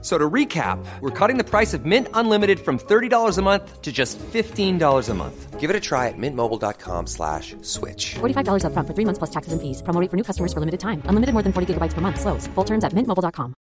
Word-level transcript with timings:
So 0.00 0.16
to 0.16 0.30
recap, 0.30 0.78
we're 1.00 1.10
cutting 1.10 1.38
the 1.38 1.44
price 1.44 1.74
of 1.74 1.84
Mint 1.84 2.06
Unlimited 2.14 2.60
from 2.60 2.78
$30 2.78 3.36
a 3.36 3.42
month 3.42 3.82
to 3.82 3.90
just 3.90 4.16
$15 4.18 5.08
a 5.08 5.14
month. 5.14 5.58
Give 5.58 5.70
it 5.70 5.74
a 5.74 5.80
try 5.80 6.06
at 6.06 6.14
mintmobile.com 6.16 7.06
slash 7.08 7.56
switch. 7.62 8.14
$45 8.20 8.62
upfront 8.62 8.86
for 8.86 8.94
three 8.94 9.04
months 9.04 9.18
plus 9.18 9.30
taxes 9.30 9.52
and 9.52 9.60
fees. 9.60 9.82
Promo 9.82 10.00
rate 10.00 10.08
for 10.08 10.16
new 10.16 10.22
customers 10.22 10.52
for 10.52 10.60
limited 10.60 10.78
time. 10.78 11.02
Unlimited 11.10 11.34
more 11.34 11.42
than 11.42 11.52
40 11.52 11.74
gigabytes 11.74 11.94
per 11.94 12.00
month. 12.00 12.20
Slows. 12.20 12.46
Full 12.54 12.64
terms 12.64 12.84
at 12.84 12.94
mintmobile.com. 12.94 13.54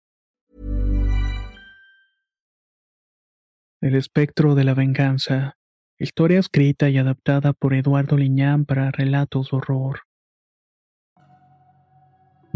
El 3.81 3.95
espectro 3.95 4.53
de 4.55 4.63
la 4.63 4.73
venganza. 4.73 5.55
Historia 5.99 6.39
escrita 6.39 6.89
y 6.89 6.97
adaptada 6.99 7.53
por 7.53 7.73
Eduardo 7.73 8.17
Liñán 8.17 8.65
para 8.65 8.91
relatos 8.91 9.49
de 9.49 9.57
horror. 9.57 10.06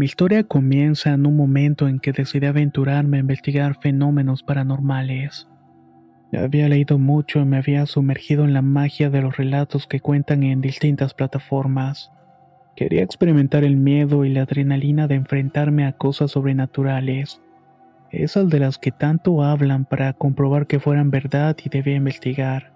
Mi 0.02 0.06
historia 0.06 0.42
comienza 0.42 1.12
en 1.12 1.26
un 1.26 1.36
momento 1.36 1.86
en 1.86 2.00
que 2.00 2.10
decidí 2.10 2.46
aventurarme 2.46 3.18
a 3.18 3.20
investigar 3.20 3.78
fenómenos 3.80 4.42
paranormales. 4.42 5.46
Había 6.32 6.68
leído 6.68 6.98
mucho 6.98 7.38
y 7.38 7.44
me 7.44 7.58
había 7.58 7.86
sumergido 7.86 8.42
en 8.42 8.52
la 8.52 8.62
magia 8.62 9.10
de 9.10 9.22
los 9.22 9.36
relatos 9.36 9.86
que 9.86 10.00
cuentan 10.00 10.42
en 10.42 10.60
distintas 10.60 11.14
plataformas. 11.14 12.10
Quería 12.74 13.04
experimentar 13.04 13.62
el 13.62 13.76
miedo 13.76 14.24
y 14.24 14.30
la 14.30 14.42
adrenalina 14.42 15.06
de 15.06 15.14
enfrentarme 15.14 15.86
a 15.86 15.92
cosas 15.92 16.32
sobrenaturales, 16.32 17.40
esas 18.10 18.48
de 18.48 18.58
las 18.58 18.78
que 18.78 18.90
tanto 18.90 19.44
hablan 19.44 19.84
para 19.84 20.14
comprobar 20.14 20.66
que 20.66 20.80
fueran 20.80 21.12
verdad 21.12 21.56
y 21.64 21.68
debía 21.68 21.94
investigar. 21.94 22.72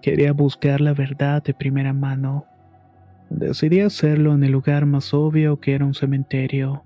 Quería 0.00 0.32
buscar 0.32 0.80
la 0.80 0.94
verdad 0.94 1.42
de 1.42 1.54
primera 1.54 1.92
mano. 1.92 2.46
Decidí 3.34 3.80
hacerlo 3.80 4.34
en 4.34 4.44
el 4.44 4.52
lugar 4.52 4.84
más 4.84 5.14
obvio 5.14 5.58
que 5.58 5.74
era 5.74 5.86
un 5.86 5.94
cementerio. 5.94 6.84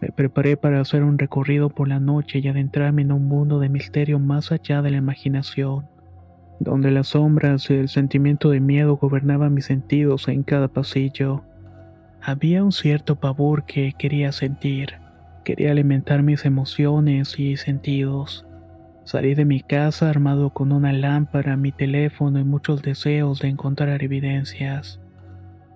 Me 0.00 0.08
preparé 0.08 0.56
para 0.56 0.80
hacer 0.80 1.02
un 1.02 1.18
recorrido 1.18 1.68
por 1.68 1.88
la 1.88 2.00
noche 2.00 2.38
y 2.38 2.48
adentrarme 2.48 3.02
en 3.02 3.12
un 3.12 3.28
mundo 3.28 3.60
de 3.60 3.68
misterio 3.68 4.18
más 4.18 4.50
allá 4.50 4.80
de 4.80 4.90
la 4.90 4.96
imaginación, 4.96 5.86
donde 6.58 6.90
las 6.90 7.08
sombras 7.08 7.68
y 7.68 7.74
el 7.74 7.90
sentimiento 7.90 8.48
de 8.48 8.60
miedo 8.60 8.96
gobernaban 8.96 9.52
mis 9.52 9.66
sentidos 9.66 10.26
en 10.28 10.42
cada 10.42 10.68
pasillo. 10.68 11.44
Había 12.22 12.64
un 12.64 12.72
cierto 12.72 13.16
pavor 13.16 13.66
que 13.66 13.92
quería 13.98 14.32
sentir, 14.32 14.94
quería 15.44 15.70
alimentar 15.70 16.22
mis 16.22 16.46
emociones 16.46 17.38
y 17.38 17.58
sentidos. 17.58 18.46
Salí 19.04 19.34
de 19.34 19.44
mi 19.44 19.60
casa 19.60 20.08
armado 20.08 20.48
con 20.48 20.72
una 20.72 20.94
lámpara, 20.94 21.58
mi 21.58 21.72
teléfono 21.72 22.38
y 22.38 22.44
muchos 22.44 22.80
deseos 22.80 23.40
de 23.40 23.48
encontrar 23.48 24.02
evidencias. 24.02 24.98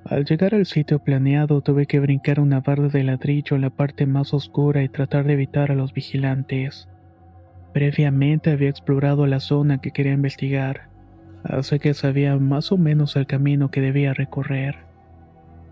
Al 0.09 0.25
llegar 0.25 0.55
al 0.55 0.65
sitio 0.65 1.01
planeado 1.01 1.61
tuve 1.61 1.85
que 1.85 2.01
brincar 2.01 2.41
una 2.41 2.61
barra 2.61 2.89
de 2.89 3.05
ladrillo 3.05 3.57
en 3.57 3.61
la 3.61 3.69
parte 3.69 4.07
más 4.07 4.33
oscura 4.33 4.83
y 4.83 4.89
tratar 4.89 5.27
de 5.27 5.35
evitar 5.35 5.71
a 5.71 5.75
los 5.75 5.93
vigilantes. 5.93 6.89
Previamente 7.75 8.51
había 8.51 8.71
explorado 8.71 9.27
la 9.27 9.39
zona 9.39 9.83
que 9.83 9.91
quería 9.91 10.15
investigar, 10.15 10.89
así 11.45 11.79
que 11.79 11.93
sabía 11.93 12.35
más 12.39 12.73
o 12.73 12.79
menos 12.79 13.17
el 13.17 13.27
camino 13.27 13.71
que 13.71 13.83
debía 13.83 14.15
recorrer. 14.15 14.77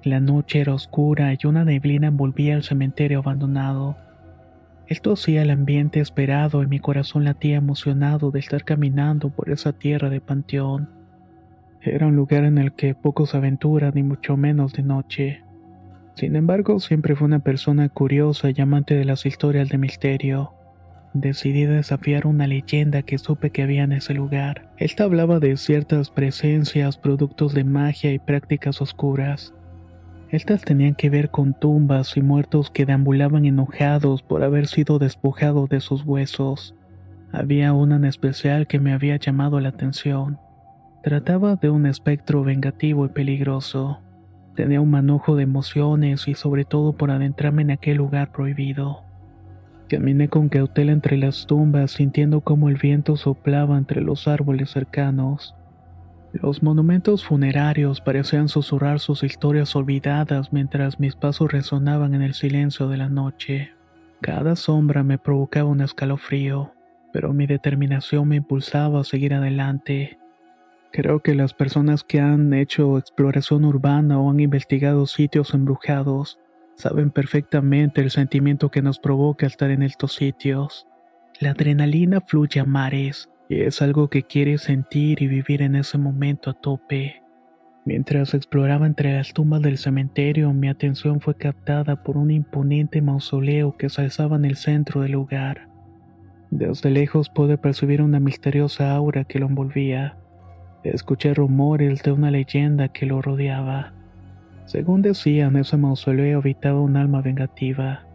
La 0.05 0.21
noche 0.21 0.61
era 0.61 0.75
oscura 0.75 1.33
y 1.33 1.47
una 1.47 1.65
neblina 1.65 2.09
envolvía 2.09 2.57
el 2.57 2.63
cementerio 2.63 3.21
abandonado. 3.21 3.97
Esto 4.87 5.15
hacía 5.15 5.43
el 5.43 5.51
ambiente 5.51 6.01
esperado 6.01 6.63
y 6.63 6.67
mi 6.67 6.79
corazón 6.79 7.25
latía 7.25 7.57
emocionado 7.57 8.31
de 8.31 8.41
estar 8.41 8.65
caminando 8.65 9.31
por 9.31 9.49
esa 9.49 9.73
tierra 9.73 10.11
de 10.11 10.21
panteón. 10.21 10.96
Era 11.83 12.07
un 12.07 12.17
lugar 12.17 12.45
en 12.45 12.59
el 12.59 12.73
que 12.73 12.95
pocos 12.95 13.35
aventuran 13.35 13.93
ni 13.95 14.03
mucho 14.03 14.37
menos 14.37 14.73
de 14.73 14.83
noche. 14.83 15.43
Sin 16.15 16.35
embargo, 16.35 16.81
siempre 16.81 17.15
fue 17.15 17.27
una 17.27 17.41
persona 17.41 17.89
curiosa 17.89 18.49
y 18.51 18.61
amante 18.61 18.95
de 18.95 19.05
las 19.05 19.27
historias 19.27 19.69
de 19.69 19.79
misterio. 19.79 20.53
Decidí 21.13 21.65
desafiar 21.65 22.27
una 22.27 22.47
leyenda 22.47 23.03
que 23.03 23.19
supe 23.19 23.51
que 23.51 23.63
había 23.63 23.85
en 23.85 23.93
ese 23.93 24.15
lugar. 24.15 24.71
Esta 24.79 25.05
hablaba 25.05 25.41
de 25.41 25.57
ciertas 25.57 26.11
presencias, 26.11 26.99
productos 26.99 27.55
de 27.55 27.65
magia 27.65 28.13
y 28.13 28.19
prácticas 28.19 28.83
oscuras. 28.83 29.55
Estas 30.31 30.63
tenían 30.63 30.95
que 30.95 31.09
ver 31.09 31.31
con 31.31 31.55
tumbas 31.55 32.17
y 32.17 32.21
muertos 32.21 32.71
que 32.71 32.85
deambulaban 32.85 33.45
enojados 33.45 34.23
por 34.23 34.43
haber 34.43 34.67
sido 34.67 34.99
despojados 34.99 35.69
de 35.69 35.81
sus 35.81 36.05
huesos. 36.05 36.75
Había 37.33 37.73
una 37.73 37.97
en 37.97 38.05
especial 38.05 38.67
que 38.67 38.81
me 38.81 38.93
había 38.93 39.17
llamado 39.17 39.61
la 39.61 39.69
atención. 39.69 40.39
Trataba 41.07 41.55
de 41.55 41.71
un 41.71 41.87
espectro 41.87 42.43
vengativo 42.43 43.07
y 43.07 43.11
peligroso. 43.11 44.01
Tenía 44.57 44.81
un 44.81 44.91
manojo 44.91 45.37
de 45.37 45.45
emociones 45.45 46.27
y 46.27 46.35
sobre 46.35 46.65
todo 46.65 46.95
por 46.95 47.13
adentrarme 47.13 47.63
en 47.63 47.71
aquel 47.71 47.99
lugar 47.99 48.33
prohibido. 48.33 49.05
Caminé 49.89 50.29
con 50.29 50.49
cautela 50.49 50.91
entre 50.91 51.17
las 51.17 51.47
tumbas 51.47 51.93
sintiendo 51.93 52.41
cómo 52.41 52.69
el 52.69 52.75
viento 52.75 53.17
soplaba 53.17 53.79
entre 53.79 54.01
los 54.01 54.27
árboles 54.27 54.71
cercanos. 54.71 55.55
Los 56.33 56.65
monumentos 56.65 57.25
funerarios 57.25 58.01
parecían 58.01 58.49
susurrar 58.49 58.99
sus 58.99 59.23
historias 59.23 59.77
olvidadas 59.77 60.53
mientras 60.53 60.99
mis 60.99 61.15
pasos 61.15 61.53
resonaban 61.53 62.15
en 62.15 62.23
el 62.23 62.35
silencio 62.35 62.89
de 62.89 62.97
la 62.97 63.09
noche. 63.09 63.71
Cada 64.23 64.57
sombra 64.57 65.05
me 65.05 65.19
provocaba 65.19 65.71
un 65.71 65.83
escalofrío, 65.83 66.73
pero 67.13 67.33
mi 67.33 67.47
determinación 67.47 68.27
me 68.27 68.35
impulsaba 68.35 69.03
a 69.03 69.05
seguir 69.05 69.35
adelante. 69.35 70.19
Creo 70.97 71.21
que 71.21 71.35
las 71.35 71.53
personas 71.53 72.05
que 72.05 72.21
han 72.21 72.55
hecho 72.55 72.97
exploración 72.97 73.67
urbana 73.67 74.19
o 74.19 74.31
han 74.31 74.41
investigado 74.41 75.05
sitios 75.05 75.53
embrujados 75.53 76.41
saben 76.75 77.11
perfectamente 77.11 78.01
el 78.01 78.11
sentimiento 78.11 78.71
que 78.71 78.81
nos 78.81 78.99
provoca 78.99 79.47
estar 79.47 79.71
en 79.71 79.83
estos 79.83 80.15
sitios. 80.15 80.87
La 81.39 81.51
adrenalina 81.51 82.23
fluye 82.23 82.61
a 82.61 82.65
mares 82.65 83.29
y 83.51 83.61
es 83.61 83.83
algo 83.83 84.09
que 84.09 84.23
quieres 84.23 84.63
sentir 84.63 85.21
y 85.21 85.27
vivir 85.27 85.61
en 85.61 85.77
ese 85.77 85.99
momento 85.99 86.49
a 86.49 86.55
tope. 86.55 87.23
Mientras 87.85 88.33
exploraba 88.33 88.87
entre 88.87 89.15
las 89.15 89.35
tumbas 89.35 89.61
del 89.61 89.77
cementerio, 89.77 90.51
mi 90.55 90.71
atención 90.71 91.21
fue 91.21 91.35
captada 91.35 92.03
por 92.03 92.17
un 92.17 92.31
imponente 92.31 93.03
mausoleo 93.03 93.77
que 93.77 93.91
se 93.91 94.01
alzaba 94.01 94.37
en 94.37 94.47
el 94.47 94.57
centro 94.57 95.03
del 95.03 95.13
lugar. 95.13 95.69
Desde 96.51 96.89
lejos 96.89 97.29
pude 97.29 97.59
percibir 97.59 98.01
una 98.01 98.19
misteriosa 98.19 98.95
aura 98.97 99.25
que 99.25 99.39
lo 99.39 99.47
envolvía. 99.47 100.17
Escuché 100.93 101.35
rumores 101.35 102.03
de 102.03 102.13
una 102.13 102.31
leyenda 102.31 102.89
que 102.89 103.07
lo 103.07 103.21
rodeaba. 103.21 103.93
Según 104.67 105.03
decían, 105.03 105.57
ese 105.57 105.77
mausoleo 105.77 106.39
habitaba 106.39 106.81
un 106.81 106.97
alma 106.97 107.23
vengativa. 107.23 108.07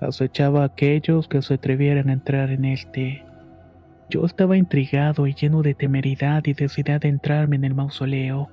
Acechaba 0.00 0.62
a 0.62 0.66
aquellos 0.66 1.26
que 1.26 1.42
se 1.42 1.54
atrevieran 1.54 2.08
a 2.08 2.12
entrar 2.12 2.50
en 2.50 2.64
este. 2.64 3.24
Yo 4.10 4.24
estaba 4.24 4.56
intrigado 4.56 5.26
y 5.26 5.34
lleno 5.34 5.62
de 5.62 5.74
temeridad 5.74 6.44
y 6.46 6.54
decidí 6.54 6.92
adentrarme 6.92 7.56
en 7.56 7.64
el 7.64 7.74
mausoleo. 7.74 8.48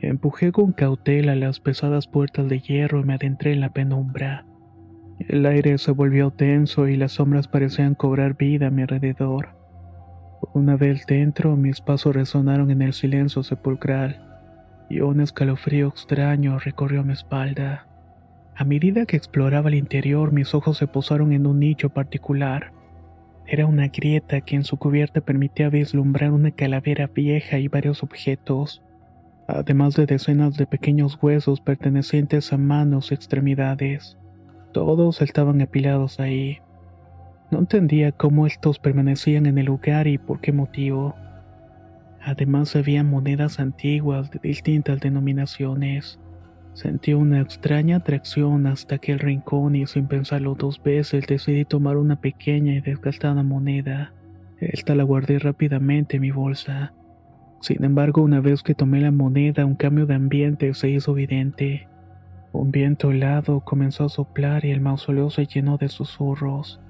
Empujé 0.00 0.52
con 0.52 0.72
cautela 0.72 1.34
las 1.34 1.58
pesadas 1.58 2.06
puertas 2.06 2.48
de 2.48 2.60
hierro 2.60 3.00
y 3.00 3.04
me 3.04 3.14
adentré 3.14 3.52
en 3.52 3.60
la 3.60 3.72
penumbra. 3.72 4.46
El 5.18 5.46
aire 5.46 5.78
se 5.78 5.90
volvió 5.90 6.30
tenso 6.30 6.88
y 6.88 6.96
las 6.96 7.12
sombras 7.12 7.48
parecían 7.48 7.94
cobrar 7.94 8.36
vida 8.36 8.68
a 8.68 8.70
mi 8.70 8.82
alrededor. 8.82 9.61
Una 10.54 10.76
vez 10.76 11.06
dentro, 11.06 11.56
mis 11.56 11.80
pasos 11.80 12.14
resonaron 12.14 12.70
en 12.70 12.82
el 12.82 12.92
silencio 12.92 13.42
sepulcral 13.42 14.20
y 14.90 15.00
un 15.00 15.20
escalofrío 15.20 15.88
extraño 15.88 16.58
recorrió 16.58 17.04
mi 17.04 17.14
espalda. 17.14 17.86
A 18.54 18.64
medida 18.64 19.06
que 19.06 19.16
exploraba 19.16 19.70
el 19.70 19.76
interior, 19.76 20.32
mis 20.32 20.54
ojos 20.54 20.76
se 20.76 20.86
posaron 20.86 21.32
en 21.32 21.46
un 21.46 21.60
nicho 21.60 21.88
particular. 21.88 22.72
Era 23.46 23.64
una 23.64 23.88
grieta 23.88 24.42
que 24.42 24.56
en 24.56 24.64
su 24.64 24.76
cubierta 24.76 25.22
permitía 25.22 25.70
vislumbrar 25.70 26.32
una 26.32 26.50
calavera 26.50 27.06
vieja 27.06 27.58
y 27.58 27.68
varios 27.68 28.02
objetos, 28.02 28.82
además 29.48 29.94
de 29.94 30.04
decenas 30.04 30.56
de 30.56 30.66
pequeños 30.66 31.18
huesos 31.22 31.62
pertenecientes 31.62 32.52
a 32.52 32.58
manos 32.58 33.10
y 33.10 33.14
extremidades. 33.14 34.18
Todos 34.72 35.22
estaban 35.22 35.62
apilados 35.62 36.20
ahí. 36.20 36.58
No 37.52 37.58
entendía 37.58 38.12
cómo 38.12 38.46
estos 38.46 38.78
permanecían 38.78 39.44
en 39.44 39.58
el 39.58 39.66
lugar 39.66 40.06
y 40.06 40.16
por 40.16 40.40
qué 40.40 40.52
motivo. 40.52 41.14
Además 42.22 42.74
había 42.74 43.04
monedas 43.04 43.60
antiguas 43.60 44.30
de 44.30 44.40
distintas 44.42 45.00
denominaciones. 45.00 46.18
Sentí 46.72 47.12
una 47.12 47.42
extraña 47.42 47.96
atracción 47.96 48.66
hasta 48.66 48.94
aquel 48.94 49.18
rincón 49.18 49.76
y 49.76 49.86
sin 49.86 50.06
pensarlo 50.06 50.54
dos 50.54 50.82
veces 50.82 51.26
decidí 51.26 51.66
tomar 51.66 51.98
una 51.98 52.16
pequeña 52.16 52.72
y 52.72 52.80
desgastada 52.80 53.42
moneda. 53.42 54.14
Esta 54.58 54.94
la 54.94 55.02
guardé 55.02 55.38
rápidamente 55.38 56.16
en 56.16 56.22
mi 56.22 56.30
bolsa. 56.30 56.94
Sin 57.60 57.84
embargo, 57.84 58.22
una 58.22 58.40
vez 58.40 58.62
que 58.62 58.74
tomé 58.74 59.02
la 59.02 59.10
moneda, 59.10 59.66
un 59.66 59.74
cambio 59.74 60.06
de 60.06 60.14
ambiente 60.14 60.72
se 60.72 60.88
hizo 60.88 61.12
evidente. 61.12 61.86
Un 62.52 62.70
viento 62.70 63.10
helado 63.10 63.60
comenzó 63.60 64.06
a 64.06 64.08
soplar 64.08 64.64
y 64.64 64.70
el 64.70 64.80
mausoleo 64.80 65.28
se 65.28 65.44
llenó 65.44 65.76
de 65.76 65.90
susurros. 65.90 66.80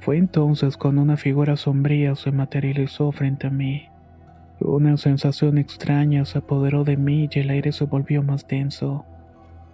Fue 0.00 0.16
entonces 0.16 0.78
cuando 0.78 1.02
una 1.02 1.18
figura 1.18 1.56
sombría 1.56 2.14
se 2.14 2.32
materializó 2.32 3.12
frente 3.12 3.46
a 3.46 3.50
mí. 3.50 3.88
Una 4.58 4.96
sensación 4.96 5.58
extraña 5.58 6.24
se 6.24 6.38
apoderó 6.38 6.84
de 6.84 6.96
mí 6.96 7.28
y 7.30 7.38
el 7.38 7.50
aire 7.50 7.70
se 7.72 7.84
volvió 7.84 8.22
más 8.22 8.46
denso. 8.48 9.04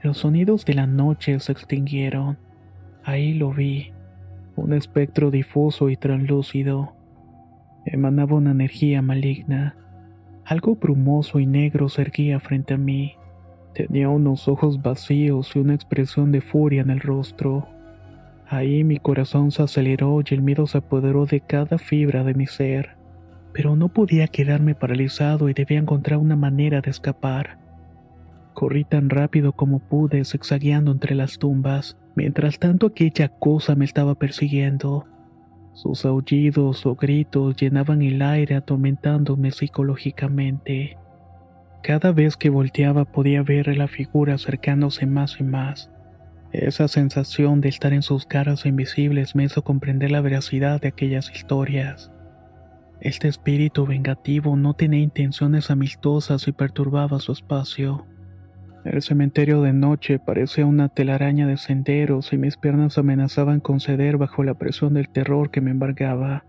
Los 0.02 0.18
sonidos 0.18 0.64
de 0.64 0.74
la 0.74 0.86
noche 0.86 1.38
se 1.38 1.52
extinguieron. 1.52 2.38
Ahí 3.04 3.34
lo 3.34 3.52
vi, 3.52 3.92
un 4.56 4.72
espectro 4.72 5.30
difuso 5.30 5.90
y 5.90 5.96
translúcido. 5.96 6.94
Emanaba 7.84 8.34
una 8.34 8.50
energía 8.50 9.02
maligna. 9.02 9.76
Algo 10.44 10.74
brumoso 10.74 11.38
y 11.38 11.46
negro 11.46 11.88
se 11.88 12.02
erguía 12.02 12.40
frente 12.40 12.74
a 12.74 12.78
mí. 12.78 13.14
Tenía 13.74 14.08
unos 14.08 14.48
ojos 14.48 14.82
vacíos 14.82 15.54
y 15.54 15.60
una 15.60 15.74
expresión 15.74 16.32
de 16.32 16.40
furia 16.40 16.82
en 16.82 16.90
el 16.90 17.00
rostro. 17.00 17.68
Ahí 18.48 18.84
mi 18.84 18.98
corazón 18.98 19.50
se 19.50 19.62
aceleró 19.62 20.20
y 20.20 20.34
el 20.34 20.42
miedo 20.42 20.66
se 20.66 20.78
apoderó 20.78 21.26
de 21.26 21.40
cada 21.40 21.78
fibra 21.78 22.22
de 22.22 22.34
mi 22.34 22.46
ser. 22.46 22.96
Pero 23.52 23.74
no 23.74 23.88
podía 23.88 24.28
quedarme 24.28 24.74
paralizado 24.74 25.48
y 25.48 25.54
debía 25.54 25.78
encontrar 25.78 26.18
una 26.18 26.36
manera 26.36 26.80
de 26.80 26.90
escapar. 26.90 27.58
Corrí 28.54 28.84
tan 28.84 29.10
rápido 29.10 29.52
como 29.52 29.80
pude, 29.80 30.24
zigzagueando 30.24 30.92
entre 30.92 31.14
las 31.14 31.38
tumbas, 31.38 31.98
mientras 32.14 32.58
tanto 32.58 32.86
aquella 32.86 33.28
cosa 33.28 33.74
me 33.74 33.84
estaba 33.84 34.14
persiguiendo. 34.14 35.06
Sus 35.72 36.06
aullidos 36.06 36.86
o 36.86 36.94
gritos 36.94 37.56
llenaban 37.56 38.00
el 38.00 38.22
aire 38.22 38.54
atormentándome 38.54 39.50
psicológicamente. 39.50 40.96
Cada 41.82 42.12
vez 42.12 42.36
que 42.36 42.48
volteaba 42.48 43.04
podía 43.04 43.42
ver 43.42 43.76
la 43.76 43.88
figura 43.88 44.34
acercándose 44.34 45.04
más 45.04 45.38
y 45.40 45.44
más. 45.44 45.90
Esa 46.58 46.88
sensación 46.88 47.60
de 47.60 47.68
estar 47.68 47.92
en 47.92 48.00
sus 48.00 48.24
caras 48.24 48.64
invisibles 48.64 49.34
me 49.36 49.44
hizo 49.44 49.60
comprender 49.60 50.10
la 50.10 50.22
veracidad 50.22 50.80
de 50.80 50.88
aquellas 50.88 51.30
historias. 51.30 52.10
Este 52.98 53.28
espíritu 53.28 53.84
vengativo 53.84 54.56
no 54.56 54.72
tenía 54.72 55.00
intenciones 55.00 55.70
amistosas 55.70 56.48
y 56.48 56.52
perturbaba 56.52 57.20
su 57.20 57.32
espacio. 57.32 58.06
El 58.86 59.02
cementerio 59.02 59.60
de 59.60 59.74
noche 59.74 60.18
parecía 60.18 60.64
una 60.64 60.88
telaraña 60.88 61.46
de 61.46 61.58
senderos 61.58 62.32
y 62.32 62.38
mis 62.38 62.56
piernas 62.56 62.96
amenazaban 62.96 63.60
con 63.60 63.78
ceder 63.78 64.16
bajo 64.16 64.42
la 64.42 64.54
presión 64.54 64.94
del 64.94 65.10
terror 65.10 65.50
que 65.50 65.60
me 65.60 65.72
embargaba. 65.72 66.46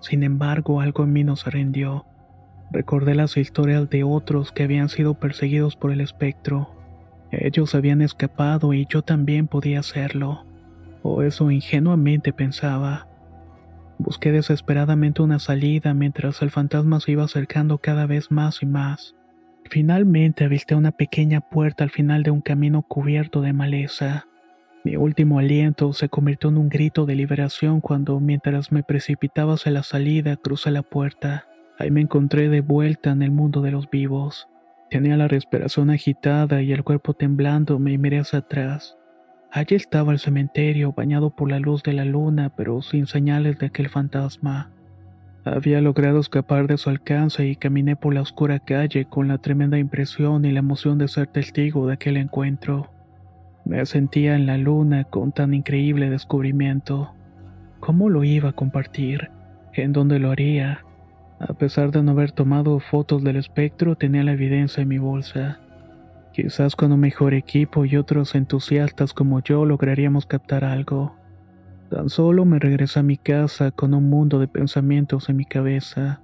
Sin 0.00 0.24
embargo, 0.24 0.80
algo 0.80 1.04
en 1.04 1.12
mí 1.12 1.22
no 1.22 1.36
se 1.36 1.50
rindió. 1.50 2.04
Recordé 2.72 3.14
las 3.14 3.36
historias 3.36 3.88
de 3.90 4.02
otros 4.02 4.50
que 4.50 4.64
habían 4.64 4.88
sido 4.88 5.14
perseguidos 5.14 5.76
por 5.76 5.92
el 5.92 6.00
espectro. 6.00 6.79
Ellos 7.30 7.74
habían 7.74 8.02
escapado 8.02 8.72
y 8.74 8.86
yo 8.88 9.02
también 9.02 9.46
podía 9.46 9.80
hacerlo. 9.80 10.44
O 11.02 11.22
eso 11.22 11.50
ingenuamente 11.50 12.32
pensaba. 12.32 13.06
Busqué 13.98 14.32
desesperadamente 14.32 15.22
una 15.22 15.38
salida 15.38 15.94
mientras 15.94 16.42
el 16.42 16.50
fantasma 16.50 17.00
se 17.00 17.12
iba 17.12 17.24
acercando 17.24 17.78
cada 17.78 18.06
vez 18.06 18.30
más 18.30 18.62
y 18.62 18.66
más. 18.66 19.14
Finalmente 19.64 20.44
avisté 20.44 20.74
una 20.74 20.90
pequeña 20.90 21.40
puerta 21.40 21.84
al 21.84 21.90
final 21.90 22.22
de 22.22 22.30
un 22.30 22.40
camino 22.40 22.82
cubierto 22.82 23.40
de 23.42 23.52
maleza. 23.52 24.26
Mi 24.82 24.96
último 24.96 25.38
aliento 25.38 25.92
se 25.92 26.08
convirtió 26.08 26.48
en 26.48 26.56
un 26.56 26.70
grito 26.70 27.04
de 27.04 27.14
liberación 27.14 27.80
cuando, 27.82 28.18
mientras 28.18 28.72
me 28.72 28.82
precipitaba 28.82 29.54
hacia 29.54 29.70
la 29.70 29.82
salida, 29.82 30.36
crucé 30.36 30.70
la 30.70 30.82
puerta. 30.82 31.44
Ahí 31.78 31.90
me 31.90 32.00
encontré 32.00 32.48
de 32.48 32.62
vuelta 32.62 33.10
en 33.10 33.22
el 33.22 33.30
mundo 33.30 33.60
de 33.60 33.70
los 33.70 33.90
vivos. 33.90 34.48
Tenía 34.90 35.16
la 35.16 35.28
respiración 35.28 35.88
agitada 35.90 36.62
y 36.62 36.72
el 36.72 36.82
cuerpo 36.82 37.14
temblando, 37.14 37.78
me 37.78 37.96
miré 37.96 38.18
hacia 38.18 38.40
atrás. 38.40 38.96
Allí 39.52 39.76
estaba 39.76 40.10
el 40.12 40.18
cementerio, 40.18 40.92
bañado 40.92 41.30
por 41.30 41.48
la 41.48 41.60
luz 41.60 41.84
de 41.84 41.92
la 41.92 42.04
luna, 42.04 42.52
pero 42.56 42.82
sin 42.82 43.06
señales 43.06 43.56
de 43.58 43.66
aquel 43.66 43.88
fantasma. 43.88 44.72
Había 45.44 45.80
logrado 45.80 46.18
escapar 46.18 46.66
de 46.66 46.76
su 46.76 46.90
alcance 46.90 47.46
y 47.46 47.54
caminé 47.54 47.94
por 47.94 48.14
la 48.14 48.20
oscura 48.20 48.58
calle 48.58 49.04
con 49.04 49.28
la 49.28 49.38
tremenda 49.38 49.78
impresión 49.78 50.44
y 50.44 50.50
la 50.50 50.58
emoción 50.58 50.98
de 50.98 51.06
ser 51.06 51.28
testigo 51.28 51.86
de 51.86 51.94
aquel 51.94 52.16
encuentro. 52.16 52.90
Me 53.64 53.86
sentía 53.86 54.34
en 54.34 54.46
la 54.46 54.58
luna 54.58 55.04
con 55.04 55.30
tan 55.30 55.54
increíble 55.54 56.10
descubrimiento. 56.10 57.14
¿Cómo 57.78 58.08
lo 58.08 58.24
iba 58.24 58.50
a 58.50 58.54
compartir? 58.54 59.30
¿En 59.72 59.92
dónde 59.92 60.18
lo 60.18 60.32
haría? 60.32 60.84
A 61.40 61.54
pesar 61.54 61.90
de 61.90 62.02
no 62.02 62.12
haber 62.12 62.32
tomado 62.32 62.78
fotos 62.80 63.24
del 63.24 63.36
espectro, 63.36 63.96
tenía 63.96 64.22
la 64.22 64.32
evidencia 64.32 64.82
en 64.82 64.88
mi 64.88 64.98
bolsa. 64.98 65.58
Quizás 66.34 66.76
con 66.76 66.92
un 66.92 67.00
mejor 67.00 67.32
equipo 67.32 67.86
y 67.86 67.96
otros 67.96 68.34
entusiastas 68.34 69.14
como 69.14 69.40
yo 69.40 69.64
lograríamos 69.64 70.26
captar 70.26 70.64
algo. 70.64 71.16
Tan 71.88 72.10
solo 72.10 72.44
me 72.44 72.58
regresé 72.58 73.00
a 73.00 73.02
mi 73.02 73.16
casa 73.16 73.70
con 73.70 73.94
un 73.94 74.10
mundo 74.10 74.38
de 74.38 74.48
pensamientos 74.48 75.30
en 75.30 75.38
mi 75.38 75.46
cabeza. 75.46 76.20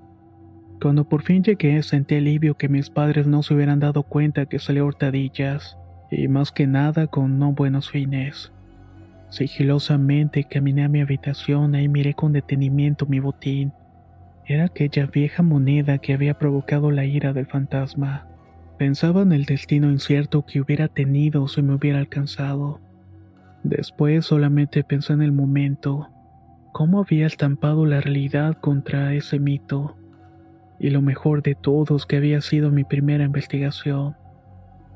Cuando 0.83 1.09
por 1.09 1.23
fin 1.23 1.43
llegué 1.43 1.83
sentí 1.83 2.17
alivio 2.17 2.59
que 2.59 2.69
mis 2.69 2.91
padres 2.91 3.27
no 3.27 3.43
se 3.43 3.55
hubieran 3.55 3.81
dado 3.81 4.03
cuenta 4.03 4.45
que 4.45 4.59
salí 4.59 4.81
hurtadillas, 4.81 5.79
y 6.11 6.29
más 6.29 6.53
que 6.53 6.67
nada 6.67 7.07
con 7.07 7.39
no 7.39 7.53
buenos 7.53 7.91
fines. 7.91 8.53
Sigilosamente 9.31 10.45
caminé 10.45 10.85
a 10.85 10.89
mi 10.89 11.01
habitación 11.01 11.75
y 11.75 11.89
miré 11.89 12.13
con 12.13 12.33
detenimiento 12.33 13.07
mi 13.07 13.19
botín. 13.19 13.73
Era 14.49 14.67
aquella 14.67 15.07
vieja 15.07 15.43
moneda 15.43 15.99
que 15.99 16.15
había 16.15 16.39
provocado 16.39 16.93
la 16.93 17.05
ira 17.05 17.33
del 17.33 17.47
fantasma. 17.47 18.29
Pensaba 18.79 19.23
en 19.23 19.33
el 19.33 19.45
destino 19.45 19.91
incierto 19.91 20.47
que 20.47 20.61
hubiera 20.61 20.87
tenido 20.87 21.49
si 21.49 21.63
me 21.63 21.75
hubiera 21.75 21.99
alcanzado. 21.99 22.81
Después 23.65 24.27
solamente 24.27 24.85
pensé 24.85 25.15
en 25.15 25.23
el 25.23 25.33
momento, 25.33 26.11
cómo 26.73 27.01
había 27.01 27.27
estampado 27.27 27.87
la 27.87 28.01
realidad 28.01 28.57
contra 28.61 29.15
ese 29.15 29.41
mito. 29.41 29.97
Y 30.79 30.91
lo 30.91 31.03
mejor 31.03 31.43
de 31.43 31.57
todo 31.57 31.97
es 31.97 32.07
que 32.07 32.17
había 32.17 32.41
sido 32.41 32.71
mi 32.71 32.85
primera 32.85 33.25
investigación. 33.25 34.15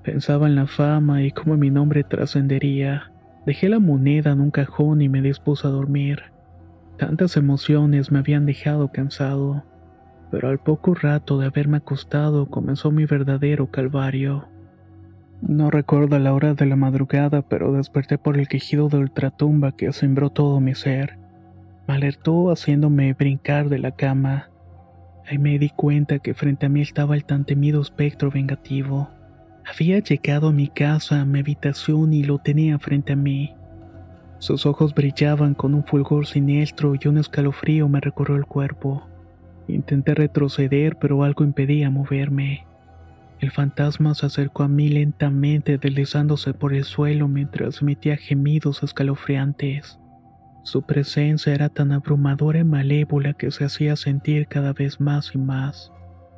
Pensaba 0.05 0.47
en 0.47 0.55
la 0.55 0.69
fama 0.69 1.25
y 1.25 1.33
cómo 1.33 1.57
mi 1.57 1.71
nombre 1.71 2.05
trascendería. 2.05 3.11
Dejé 3.47 3.69
la 3.69 3.81
moneda 3.81 4.31
en 4.31 4.41
un 4.43 4.53
cajón 4.53 5.03
y 5.03 5.09
me 5.09 5.23
dispuse 5.23 5.67
a 5.67 5.71
dormir. 5.71 6.23
Tantas 7.01 7.39
emociones 7.39 8.13
me 8.13 8.19
habían 8.19 8.45
dejado 8.45 8.93
cansado, 8.93 9.65
pero 10.31 10.51
al 10.51 10.59
poco 10.59 10.95
rato 10.95 11.39
de 11.39 11.47
haberme 11.47 11.79
acostado 11.79 12.51
comenzó 12.51 12.91
mi 12.91 13.07
verdadero 13.07 13.71
calvario. 13.71 14.51
No 15.41 15.71
recuerdo 15.71 16.19
la 16.19 16.35
hora 16.35 16.53
de 16.53 16.67
la 16.67 16.77
madrugada, 16.77 17.41
pero 17.41 17.73
desperté 17.73 18.19
por 18.19 18.37
el 18.37 18.49
quejido 18.49 18.91
de 18.91 18.99
ultratumba 18.99 19.73
que 19.73 19.91
sembró 19.95 20.29
todo 20.29 20.61
mi 20.61 20.75
ser. 20.75 21.19
Me 21.89 21.95
alertó 21.95 22.51
haciéndome 22.51 23.15
brincar 23.15 23.71
de 23.71 23.79
la 23.79 23.93
cama. 23.93 24.51
Ahí 25.27 25.39
me 25.39 25.59
di 25.59 25.71
cuenta 25.71 26.19
que 26.19 26.35
frente 26.35 26.67
a 26.67 26.69
mí 26.69 26.83
estaba 26.83 27.15
el 27.15 27.25
tan 27.25 27.47
temido 27.47 27.81
espectro 27.81 28.31
vengativo. 28.31 29.09
Había 29.65 30.01
llegado 30.01 30.49
a 30.49 30.53
mi 30.53 30.69
casa, 30.69 31.23
a 31.23 31.25
mi 31.25 31.39
habitación 31.39 32.13
y 32.13 32.25
lo 32.25 32.41
tenía 32.41 32.79
frente 32.79 33.15
a 33.15 33.17
mí. 33.17 33.55
Sus 34.41 34.65
ojos 34.65 34.95
brillaban 34.95 35.53
con 35.53 35.75
un 35.75 35.85
fulgor 35.85 36.27
siniestro 36.27 36.95
y 36.99 37.07
un 37.09 37.19
escalofrío 37.19 37.91
me 37.91 38.01
recorrió 38.01 38.37
el 38.37 38.47
cuerpo. 38.47 39.07
Intenté 39.69 40.15
retroceder, 40.15 40.97
pero 40.97 41.23
algo 41.25 41.45
impedía 41.45 41.91
moverme. 41.91 42.67
El 43.39 43.51
fantasma 43.51 44.15
se 44.15 44.25
acercó 44.25 44.63
a 44.63 44.69
mí 44.69 44.89
lentamente 44.89 45.77
deslizándose 45.77 46.55
por 46.55 46.73
el 46.73 46.85
suelo 46.85 47.29
mientras 47.29 47.83
emitía 47.83 48.17
gemidos 48.17 48.83
escalofriantes. 48.83 49.99
Su 50.63 50.83
presencia 50.83 51.55
era 51.55 51.69
tan 51.69 51.93
abrumadora 51.93 52.61
y 52.61 52.65
malévola 52.65 53.35
que 53.35 53.51
se 53.51 53.65
hacía 53.65 53.95
sentir 53.95 54.47
cada 54.47 54.73
vez 54.73 55.01
más 55.01 55.35
y 55.35 55.39
más. 55.39 55.93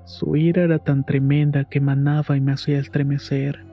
Su 0.06 0.34
ira 0.34 0.64
era 0.64 0.80
tan 0.80 1.04
tremenda 1.04 1.64
que 1.64 1.78
emanaba 1.78 2.36
y 2.36 2.40
me 2.40 2.52
hacía 2.52 2.80
estremecer, 2.80 3.64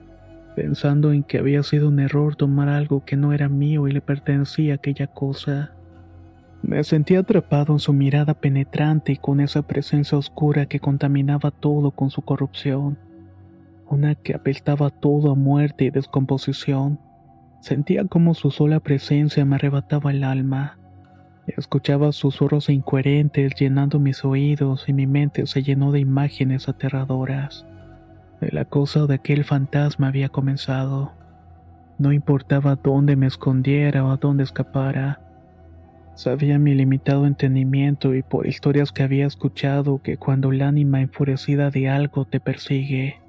pensando 0.56 1.12
en 1.12 1.22
que 1.22 1.38
había 1.38 1.62
sido 1.62 1.88
un 1.88 2.00
error 2.00 2.36
tomar 2.36 2.68
algo 2.68 3.04
que 3.04 3.16
no 3.16 3.32
era 3.32 3.48
mío 3.48 3.88
y 3.88 3.92
le 3.92 4.00
pertenecía 4.00 4.74
a 4.74 4.76
aquella 4.76 5.06
cosa. 5.06 5.72
Me 6.62 6.84
sentí 6.84 7.16
atrapado 7.16 7.72
en 7.72 7.78
su 7.78 7.92
mirada 7.92 8.34
penetrante 8.34 9.12
y 9.12 9.16
con 9.16 9.40
esa 9.40 9.62
presencia 9.62 10.18
oscura 10.18 10.66
que 10.66 10.80
contaminaba 10.80 11.50
todo 11.50 11.90
con 11.90 12.10
su 12.10 12.22
corrupción 12.22 12.98
una 13.90 14.14
que 14.14 14.34
apestaba 14.34 14.90
todo 14.90 15.32
a 15.32 15.34
muerte 15.34 15.84
y 15.86 15.90
descomposición. 15.90 17.00
Sentía 17.60 18.04
como 18.04 18.34
su 18.34 18.50
sola 18.50 18.80
presencia 18.80 19.44
me 19.44 19.56
arrebataba 19.56 20.12
el 20.12 20.24
alma. 20.24 20.78
Escuchaba 21.46 22.12
susurros 22.12 22.70
incoherentes 22.70 23.54
llenando 23.56 23.98
mis 23.98 24.24
oídos 24.24 24.88
y 24.88 24.92
mi 24.92 25.06
mente 25.06 25.46
se 25.46 25.62
llenó 25.62 25.90
de 25.90 25.98
imágenes 25.98 26.68
aterradoras. 26.68 27.66
El 28.40 28.58
acoso 28.58 29.06
de 29.06 29.16
aquel 29.16 29.44
fantasma 29.44 30.08
había 30.08 30.28
comenzado. 30.28 31.12
No 31.98 32.12
importaba 32.12 32.76
dónde 32.76 33.16
me 33.16 33.26
escondiera 33.26 34.04
o 34.04 34.10
a 34.10 34.16
dónde 34.16 34.44
escapara. 34.44 35.20
Sabía 36.14 36.58
mi 36.58 36.74
limitado 36.74 37.26
entendimiento 37.26 38.14
y 38.14 38.22
por 38.22 38.46
historias 38.46 38.92
que 38.92 39.02
había 39.02 39.26
escuchado 39.26 40.02
que 40.02 40.16
cuando 40.16 40.52
el 40.52 40.62
ánima 40.62 41.00
enfurecida 41.00 41.70
de 41.70 41.88
algo 41.88 42.24
te 42.24 42.40
persigue, 42.40 43.20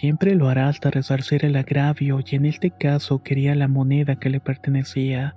Siempre 0.00 0.36
lo 0.36 0.48
hará 0.48 0.68
hasta 0.68 0.92
resarcir 0.92 1.44
el 1.44 1.56
agravio 1.56 2.20
y 2.24 2.36
en 2.36 2.46
este 2.46 2.70
caso 2.70 3.24
quería 3.24 3.56
la 3.56 3.66
moneda 3.66 4.14
que 4.14 4.30
le 4.30 4.38
pertenecía. 4.38 5.34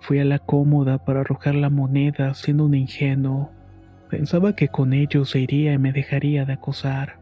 Fui 0.00 0.18
a 0.18 0.26
la 0.26 0.38
cómoda 0.38 1.02
para 1.02 1.20
arrojar 1.20 1.54
la 1.54 1.70
moneda 1.70 2.34
siendo 2.34 2.66
un 2.66 2.74
ingenuo. 2.74 3.50
Pensaba 4.10 4.54
que 4.54 4.68
con 4.68 4.92
ello 4.92 5.24
se 5.24 5.40
iría 5.40 5.72
y 5.72 5.78
me 5.78 5.94
dejaría 5.94 6.44
de 6.44 6.52
acosar. 6.52 7.21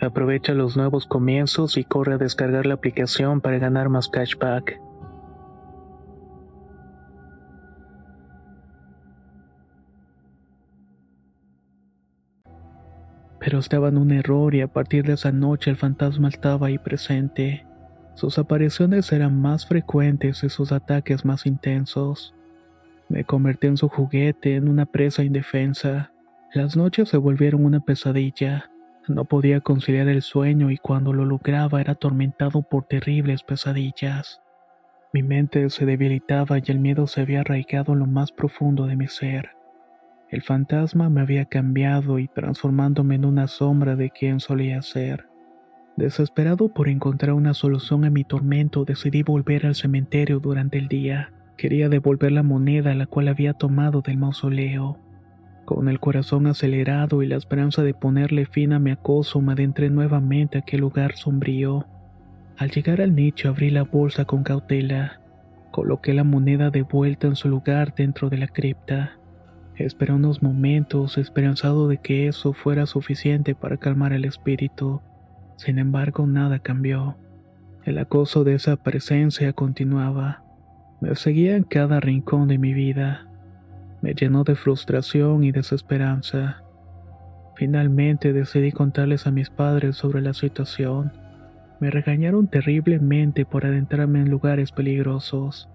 Aprovecha 0.00 0.54
los 0.54 0.78
nuevos 0.78 1.06
comienzos 1.06 1.76
y 1.76 1.84
corre 1.84 2.14
a 2.14 2.18
descargar 2.18 2.64
la 2.64 2.74
aplicación 2.74 3.42
para 3.42 3.58
ganar 3.58 3.90
más 3.90 4.08
cashback. 4.08 4.80
Pero 13.40 13.58
estaba 13.58 13.88
en 13.88 13.98
un 13.98 14.10
error 14.10 14.54
y 14.54 14.62
a 14.62 14.68
partir 14.68 15.04
de 15.04 15.14
esa 15.14 15.32
noche 15.32 15.70
el 15.70 15.76
fantasma 15.76 16.28
estaba 16.28 16.68
ahí 16.68 16.78
presente. 16.78 17.66
Sus 18.14 18.38
apariciones 18.38 19.12
eran 19.12 19.40
más 19.40 19.66
frecuentes 19.66 20.42
y 20.44 20.48
sus 20.48 20.72
ataques 20.72 21.24
más 21.26 21.44
intensos. 21.44 22.34
Me 23.08 23.24
convertí 23.24 23.66
en 23.66 23.76
su 23.76 23.88
juguete, 23.88 24.56
en 24.56 24.68
una 24.68 24.86
presa 24.86 25.24
indefensa. 25.24 26.12
Las 26.54 26.76
noches 26.76 27.08
se 27.08 27.16
volvieron 27.16 27.64
una 27.64 27.80
pesadilla. 27.80 28.69
No 29.08 29.24
podía 29.24 29.60
conciliar 29.60 30.08
el 30.08 30.22
sueño 30.22 30.70
y 30.70 30.76
cuando 30.76 31.12
lo 31.12 31.24
lograba 31.24 31.80
era 31.80 31.92
atormentado 31.92 32.62
por 32.62 32.84
terribles 32.84 33.42
pesadillas. 33.42 34.40
Mi 35.12 35.22
mente 35.22 35.68
se 35.70 35.86
debilitaba 35.86 36.58
y 36.58 36.62
el 36.68 36.78
miedo 36.78 37.06
se 37.06 37.22
había 37.22 37.40
arraigado 37.40 37.94
en 37.94 38.00
lo 38.00 38.06
más 38.06 38.30
profundo 38.30 38.86
de 38.86 38.96
mi 38.96 39.08
ser. 39.08 39.50
El 40.28 40.42
fantasma 40.42 41.10
me 41.10 41.22
había 41.22 41.46
cambiado 41.46 42.20
y 42.20 42.28
transformándome 42.28 43.16
en 43.16 43.24
una 43.24 43.48
sombra 43.48 43.96
de 43.96 44.10
quien 44.10 44.38
solía 44.38 44.80
ser. 44.82 45.26
Desesperado 45.96 46.68
por 46.68 46.88
encontrar 46.88 47.32
una 47.32 47.52
solución 47.52 48.04
a 48.04 48.10
mi 48.10 48.22
tormento, 48.22 48.84
decidí 48.84 49.24
volver 49.24 49.66
al 49.66 49.74
cementerio 49.74 50.38
durante 50.38 50.78
el 50.78 50.86
día. 50.86 51.32
Quería 51.56 51.88
devolver 51.88 52.30
la 52.30 52.44
moneda 52.44 52.94
la 52.94 53.06
cual 53.06 53.26
había 53.26 53.54
tomado 53.54 54.02
del 54.02 54.18
mausoleo. 54.18 54.98
Con 55.70 55.88
el 55.88 56.00
corazón 56.00 56.48
acelerado 56.48 57.22
y 57.22 57.28
la 57.28 57.36
esperanza 57.36 57.84
de 57.84 57.94
ponerle 57.94 58.44
fin 58.44 58.72
a 58.72 58.80
mi 58.80 58.90
acoso, 58.90 59.40
me 59.40 59.52
adentré 59.52 59.88
nuevamente 59.88 60.58
a 60.58 60.62
aquel 60.62 60.80
lugar 60.80 61.14
sombrío. 61.14 61.86
Al 62.56 62.72
llegar 62.72 63.00
al 63.00 63.14
nicho 63.14 63.48
abrí 63.48 63.70
la 63.70 63.84
bolsa 63.84 64.24
con 64.24 64.42
cautela. 64.42 65.20
Coloqué 65.70 66.12
la 66.12 66.24
moneda 66.24 66.70
de 66.70 66.82
vuelta 66.82 67.28
en 67.28 67.36
su 67.36 67.48
lugar 67.48 67.94
dentro 67.94 68.30
de 68.30 68.38
la 68.38 68.48
cripta. 68.48 69.12
Esperé 69.76 70.12
unos 70.12 70.42
momentos, 70.42 71.16
esperanzado 71.18 71.86
de 71.86 71.98
que 71.98 72.26
eso 72.26 72.52
fuera 72.52 72.84
suficiente 72.86 73.54
para 73.54 73.76
calmar 73.76 74.12
el 74.12 74.24
espíritu. 74.24 75.00
Sin 75.54 75.78
embargo, 75.78 76.26
nada 76.26 76.58
cambió. 76.58 77.16
El 77.84 77.98
acoso 77.98 78.42
de 78.42 78.54
esa 78.54 78.74
presencia 78.74 79.52
continuaba. 79.52 80.42
Me 81.00 81.14
seguía 81.14 81.54
en 81.54 81.62
cada 81.62 82.00
rincón 82.00 82.48
de 82.48 82.58
mi 82.58 82.74
vida. 82.74 83.29
Me 84.02 84.14
llenó 84.14 84.44
de 84.44 84.54
frustración 84.54 85.44
y 85.44 85.52
desesperanza. 85.52 86.62
Finalmente 87.56 88.32
decidí 88.32 88.72
contarles 88.72 89.26
a 89.26 89.30
mis 89.30 89.50
padres 89.50 89.96
sobre 89.96 90.22
la 90.22 90.32
situación. 90.32 91.12
Me 91.80 91.90
regañaron 91.90 92.48
terriblemente 92.48 93.44
por 93.44 93.66
adentrarme 93.66 94.20
en 94.20 94.30
lugares 94.30 94.72
peligrosos. 94.72 95.68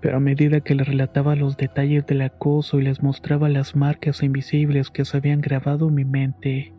Pero 0.00 0.16
a 0.16 0.20
medida 0.20 0.60
que 0.60 0.74
les 0.74 0.88
relataba 0.88 1.36
los 1.36 1.56
detalles 1.56 2.06
del 2.06 2.22
acoso 2.22 2.80
y 2.80 2.82
les 2.82 3.02
mostraba 3.02 3.48
las 3.48 3.76
marcas 3.76 4.22
invisibles 4.22 4.90
que 4.90 5.04
se 5.04 5.16
habían 5.16 5.40
grabado 5.40 5.88
en 5.88 5.94
mi 5.94 6.04
mente, 6.04 6.72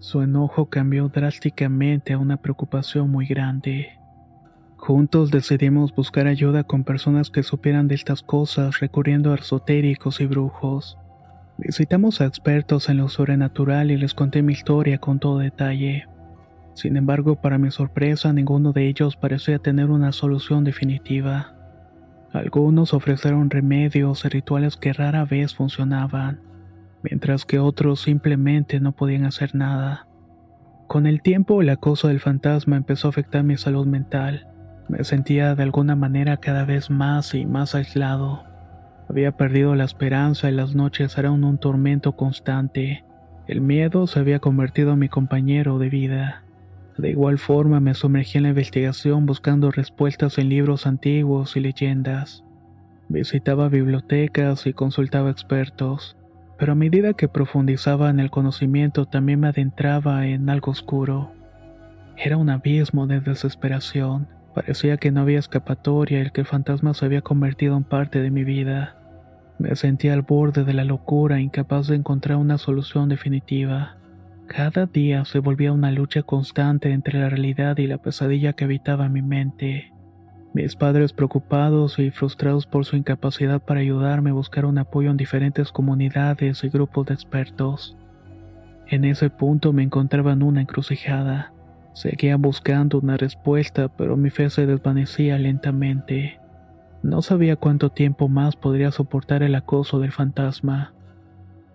su 0.00 0.22
enojo 0.22 0.70
cambió 0.70 1.08
drásticamente 1.08 2.14
a 2.14 2.18
una 2.18 2.38
preocupación 2.38 3.10
muy 3.10 3.26
grande. 3.26 3.99
Juntos 4.80 5.30
decidimos 5.30 5.94
buscar 5.94 6.26
ayuda 6.26 6.64
con 6.64 6.84
personas 6.84 7.28
que 7.28 7.42
supieran 7.42 7.86
de 7.86 7.94
estas 7.94 8.22
cosas 8.22 8.80
recurriendo 8.80 9.30
a 9.30 9.34
esotéricos 9.34 10.22
y 10.22 10.26
brujos. 10.26 10.96
Visitamos 11.58 12.22
a 12.22 12.24
expertos 12.24 12.88
en 12.88 12.96
lo 12.96 13.10
sobrenatural 13.10 13.90
y 13.90 13.98
les 13.98 14.14
conté 14.14 14.42
mi 14.42 14.54
historia 14.54 14.96
con 14.96 15.18
todo 15.18 15.38
detalle. 15.38 16.06
Sin 16.72 16.96
embargo, 16.96 17.36
para 17.36 17.58
mi 17.58 17.70
sorpresa, 17.70 18.32
ninguno 18.32 18.72
de 18.72 18.88
ellos 18.88 19.16
parecía 19.16 19.58
tener 19.58 19.90
una 19.90 20.12
solución 20.12 20.64
definitiva. 20.64 21.54
Algunos 22.32 22.94
ofrecieron 22.94 23.50
remedios 23.50 24.24
y 24.24 24.28
rituales 24.28 24.78
que 24.78 24.94
rara 24.94 25.26
vez 25.26 25.54
funcionaban, 25.54 26.40
mientras 27.02 27.44
que 27.44 27.58
otros 27.58 28.00
simplemente 28.00 28.80
no 28.80 28.92
podían 28.92 29.26
hacer 29.26 29.54
nada. 29.54 30.06
Con 30.86 31.06
el 31.06 31.20
tiempo, 31.20 31.60
el 31.60 31.68
acoso 31.68 32.08
del 32.08 32.18
fantasma 32.18 32.78
empezó 32.78 33.08
a 33.08 33.10
afectar 33.10 33.44
mi 33.44 33.58
salud 33.58 33.86
mental. 33.86 34.49
Me 34.90 35.04
sentía 35.04 35.54
de 35.54 35.62
alguna 35.62 35.94
manera 35.94 36.38
cada 36.38 36.64
vez 36.64 36.90
más 36.90 37.32
y 37.36 37.46
más 37.46 37.76
aislado. 37.76 38.42
Había 39.08 39.30
perdido 39.30 39.76
la 39.76 39.84
esperanza 39.84 40.50
y 40.50 40.52
las 40.52 40.74
noches 40.74 41.16
eran 41.16 41.44
un 41.44 41.58
tormento 41.58 42.16
constante. 42.16 43.04
El 43.46 43.60
miedo 43.60 44.08
se 44.08 44.18
había 44.18 44.40
convertido 44.40 44.94
en 44.94 44.98
mi 44.98 45.08
compañero 45.08 45.78
de 45.78 45.90
vida. 45.90 46.42
De 46.98 47.08
igual 47.08 47.38
forma 47.38 47.78
me 47.78 47.94
sumergí 47.94 48.38
en 48.38 48.42
la 48.42 48.48
investigación 48.48 49.26
buscando 49.26 49.70
respuestas 49.70 50.38
en 50.38 50.48
libros 50.48 50.88
antiguos 50.88 51.56
y 51.56 51.60
leyendas. 51.60 52.42
Visitaba 53.08 53.68
bibliotecas 53.68 54.66
y 54.66 54.72
consultaba 54.72 55.30
expertos, 55.30 56.16
pero 56.58 56.72
a 56.72 56.74
medida 56.74 57.12
que 57.12 57.28
profundizaba 57.28 58.10
en 58.10 58.18
el 58.18 58.32
conocimiento 58.32 59.06
también 59.06 59.38
me 59.38 59.48
adentraba 59.48 60.26
en 60.26 60.50
algo 60.50 60.72
oscuro. 60.72 61.30
Era 62.16 62.36
un 62.36 62.50
abismo 62.50 63.06
de 63.06 63.20
desesperación. 63.20 64.39
Parecía 64.54 64.96
que 64.96 65.10
no 65.10 65.20
había 65.20 65.38
escapatoria 65.38 66.18
y 66.18 66.22
el 66.22 66.32
que 66.32 66.40
el 66.40 66.46
fantasma 66.46 66.94
se 66.94 67.04
había 67.04 67.22
convertido 67.22 67.76
en 67.76 67.84
parte 67.84 68.20
de 68.20 68.30
mi 68.30 68.44
vida. 68.44 68.96
Me 69.58 69.76
sentía 69.76 70.14
al 70.14 70.22
borde 70.22 70.64
de 70.64 70.72
la 70.72 70.84
locura, 70.84 71.40
incapaz 71.40 71.86
de 71.86 71.96
encontrar 71.96 72.38
una 72.38 72.58
solución 72.58 73.08
definitiva. 73.08 73.96
Cada 74.48 74.86
día 74.86 75.24
se 75.24 75.38
volvía 75.38 75.72
una 75.72 75.92
lucha 75.92 76.22
constante 76.22 76.92
entre 76.92 77.20
la 77.20 77.28
realidad 77.28 77.78
y 77.78 77.86
la 77.86 77.98
pesadilla 77.98 78.54
que 78.54 78.64
habitaba 78.64 79.08
mi 79.08 79.22
mente. 79.22 79.92
Mis 80.52 80.74
padres 80.74 81.12
preocupados 81.12 82.00
y 82.00 82.10
frustrados 82.10 82.66
por 82.66 82.84
su 82.84 82.96
incapacidad 82.96 83.62
para 83.62 83.80
ayudarme 83.80 84.32
buscaron 84.32 84.78
apoyo 84.78 85.10
en 85.10 85.16
diferentes 85.16 85.70
comunidades 85.70 86.64
y 86.64 86.68
grupos 86.70 87.06
de 87.06 87.14
expertos. 87.14 87.96
En 88.88 89.04
ese 89.04 89.30
punto 89.30 89.72
me 89.72 89.84
encontraba 89.84 90.32
en 90.32 90.42
una 90.42 90.62
encrucijada. 90.62 91.52
Seguía 91.92 92.36
buscando 92.36 92.98
una 92.98 93.16
respuesta, 93.16 93.88
pero 93.88 94.16
mi 94.16 94.30
fe 94.30 94.48
se 94.50 94.66
desvanecía 94.66 95.38
lentamente. 95.38 96.40
No 97.02 97.22
sabía 97.22 97.56
cuánto 97.56 97.90
tiempo 97.90 98.28
más 98.28 98.56
podría 98.56 98.90
soportar 98.90 99.42
el 99.42 99.54
acoso 99.54 99.98
del 100.00 100.12
fantasma. 100.12 100.92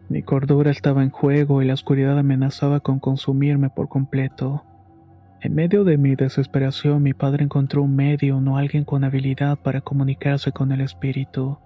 Mi 0.07 0.22
cordura 0.22 0.72
estaba 0.72 1.03
en 1.03 1.10
juego 1.10 1.62
y 1.62 1.65
la 1.65 1.74
oscuridad 1.74 2.17
amenazaba 2.17 2.79
con 2.79 3.00
consumirme 3.00 3.69
por 3.69 3.89
completo. 3.89 4.63
En 5.41 5.55
medio 5.55 5.84
de 5.84 5.98
mi 5.98 6.15
desesperación, 6.15 7.03
mi 7.03 7.13
padre 7.13 7.43
encontró 7.43 7.84
un 7.84 7.95
medio 7.95 8.38
o 8.38 8.57
alguien 8.57 8.84
con 8.84 9.03
habilidad 9.03 9.57
para 9.57 9.81
comunicarse 9.81 10.51
con 10.51 10.72
el 10.72 10.81
espíritu. 10.81 11.57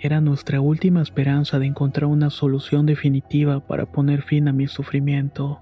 Era 0.00 0.20
nuestra 0.20 0.60
última 0.60 1.02
esperanza 1.02 1.58
de 1.58 1.66
encontrar 1.66 2.06
una 2.06 2.30
solución 2.30 2.86
definitiva 2.86 3.60
para 3.60 3.86
poner 3.86 4.22
fin 4.22 4.46
a 4.46 4.52
mi 4.52 4.68
sufrimiento. 4.68 5.60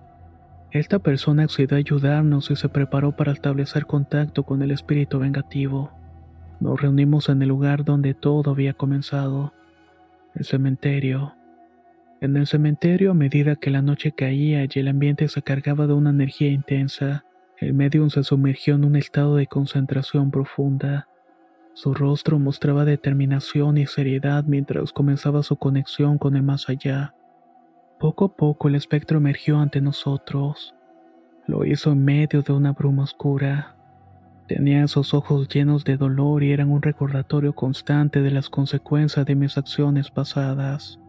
Esta 0.72 0.98
persona 0.98 1.44
accedió 1.44 1.76
a 1.76 1.78
ayudarnos 1.78 2.50
y 2.50 2.56
se 2.56 2.68
preparó 2.68 3.12
para 3.12 3.32
establecer 3.32 3.86
contacto 3.86 4.42
con 4.42 4.62
el 4.62 4.72
espíritu 4.72 5.18
vengativo. 5.18 5.92
Nos 6.60 6.80
reunimos 6.80 7.28
en 7.28 7.40
el 7.42 7.48
lugar 7.48 7.84
donde 7.84 8.14
todo 8.14 8.50
había 8.50 8.74
comenzado, 8.74 9.52
el 10.34 10.44
cementerio. 10.44 11.34
En 12.20 12.36
el 12.36 12.46
cementerio, 12.46 13.12
a 13.12 13.14
medida 13.14 13.56
que 13.56 13.70
la 13.70 13.82
noche 13.82 14.12
caía 14.12 14.64
y 14.64 14.78
el 14.78 14.88
ambiente 14.88 15.28
se 15.28 15.42
cargaba 15.42 15.86
de 15.86 15.92
una 15.92 16.10
energía 16.10 16.50
intensa, 16.50 17.24
el 17.58 17.72
medium 17.72 18.10
se 18.10 18.22
sumergió 18.22 18.74
en 18.74 18.84
un 18.84 18.96
estado 18.96 19.36
de 19.36 19.46
concentración 19.46 20.30
profunda. 20.30 21.08
Su 21.74 21.94
rostro 21.94 22.38
mostraba 22.38 22.84
determinación 22.84 23.78
y 23.78 23.86
seriedad 23.86 24.44
mientras 24.44 24.92
comenzaba 24.92 25.42
su 25.42 25.56
conexión 25.56 26.18
con 26.18 26.36
el 26.36 26.42
más 26.42 26.68
allá. 26.68 27.14
Poco 27.98 28.26
a 28.26 28.36
poco 28.36 28.68
el 28.68 28.74
espectro 28.74 29.16
emergió 29.16 29.58
ante 29.58 29.80
nosotros. 29.80 30.74
Lo 31.46 31.64
hizo 31.64 31.92
en 31.92 32.04
medio 32.04 32.42
de 32.42 32.52
una 32.52 32.72
bruma 32.72 33.04
oscura. 33.04 33.74
Tenía 34.48 34.84
esos 34.84 35.14
ojos 35.14 35.48
llenos 35.48 35.82
de 35.84 35.96
dolor 35.96 36.42
y 36.42 36.52
eran 36.52 36.70
un 36.70 36.82
recordatorio 36.82 37.54
constante 37.54 38.20
de 38.20 38.30
las 38.30 38.50
consecuencias 38.50 39.24
de 39.24 39.34
mis 39.34 39.56
acciones 39.56 40.10
pasadas. 40.10 41.00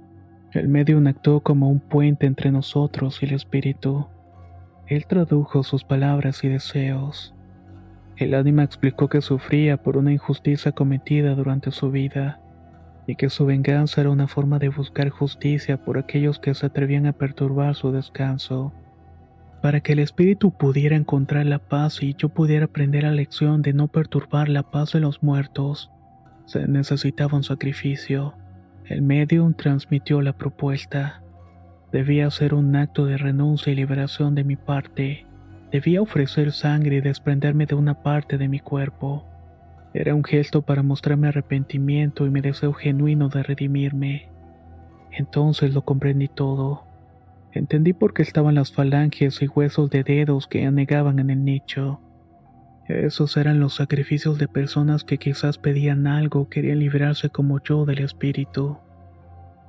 El 0.53 0.69
medium 0.69 1.05
actuó 1.07 1.41
como 1.41 1.69
un 1.69 1.81
puente 1.81 2.25
entre 2.25 2.51
nosotros 2.51 3.21
y 3.21 3.25
el 3.25 3.33
espíritu. 3.33 4.07
Él 4.87 5.05
tradujo 5.07 5.63
sus 5.63 5.83
palabras 5.83 6.41
y 6.45 6.47
deseos. 6.47 7.35
El 8.15 8.33
ánima 8.33 8.63
explicó 8.63 9.09
que 9.09 9.19
sufría 9.19 9.75
por 9.75 9.97
una 9.97 10.13
injusticia 10.13 10.71
cometida 10.71 11.35
durante 11.35 11.71
su 11.71 11.91
vida 11.91 12.39
y 13.07 13.15
que 13.15 13.29
su 13.29 13.45
venganza 13.45 14.01
era 14.01 14.09
una 14.09 14.27
forma 14.27 14.59
de 14.59 14.67
buscar 14.67 15.09
justicia 15.09 15.83
por 15.83 15.97
aquellos 15.97 16.39
que 16.39 16.53
se 16.53 16.65
atrevían 16.65 17.05
a 17.05 17.13
perturbar 17.13 17.73
su 17.73 17.93
descanso. 17.93 18.73
Para 19.61 19.79
que 19.79 19.93
el 19.93 19.99
espíritu 19.99 20.51
pudiera 20.51 20.95
encontrar 20.95 21.45
la 21.45 21.59
paz 21.59 22.03
y 22.03 22.13
yo 22.15 22.29
pudiera 22.29 22.65
aprender 22.65 23.03
la 23.03 23.11
lección 23.11 23.61
de 23.61 23.73
no 23.73 23.87
perturbar 23.87 24.49
la 24.49 24.63
paz 24.63 24.91
de 24.91 24.99
los 24.99 25.23
muertos, 25.23 25.89
se 26.45 26.67
necesitaba 26.67 27.37
un 27.37 27.43
sacrificio. 27.43 28.35
El 28.85 29.01
medium 29.01 29.53
transmitió 29.53 30.21
la 30.21 30.33
propuesta. 30.33 31.21
Debía 31.91 32.29
ser 32.29 32.53
un 32.53 32.75
acto 32.75 33.05
de 33.05 33.17
renuncia 33.17 33.71
y 33.71 33.75
liberación 33.75 34.35
de 34.35 34.43
mi 34.43 34.57
parte. 34.57 35.25
Debía 35.71 36.01
ofrecer 36.01 36.51
sangre 36.51 36.97
y 36.97 37.01
desprenderme 37.01 37.65
de 37.65 37.75
una 37.75 38.01
parte 38.03 38.37
de 38.37 38.47
mi 38.47 38.59
cuerpo. 38.59 39.25
Era 39.99 40.13
un 40.13 40.23
gesto 40.23 40.61
para 40.61 40.83
mostrarme 40.83 41.29
arrepentimiento 41.29 42.27
y 42.27 42.29
mi 42.29 42.39
deseo 42.39 42.71
genuino 42.71 43.29
de 43.29 43.41
redimirme. 43.41 44.29
Entonces 45.11 45.73
lo 45.73 45.85
comprendí 45.85 46.27
todo. 46.27 46.83
Entendí 47.51 47.93
por 47.93 48.13
qué 48.13 48.21
estaban 48.21 48.53
las 48.53 48.71
falanges 48.71 49.41
y 49.41 49.47
huesos 49.47 49.89
de 49.89 50.03
dedos 50.03 50.45
que 50.45 50.67
anegaban 50.67 51.17
en 51.17 51.31
el 51.31 51.43
nicho. 51.43 51.99
Esos 52.87 53.37
eran 53.37 53.59
los 53.59 53.73
sacrificios 53.73 54.37
de 54.37 54.47
personas 54.47 55.03
que 55.03 55.17
quizás 55.17 55.57
pedían 55.57 56.05
algo, 56.05 56.47
querían 56.47 56.77
librarse 56.77 57.31
como 57.31 57.59
yo 57.63 57.85
del 57.85 57.97
espíritu. 57.97 58.77